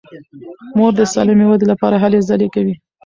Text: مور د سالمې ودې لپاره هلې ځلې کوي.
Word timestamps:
مور 0.77 0.91
د 0.97 1.01
سالمې 1.13 1.45
ودې 1.47 1.65
لپاره 1.71 1.95
هلې 2.03 2.19
ځلې 2.29 2.47
کوي. 2.55 2.75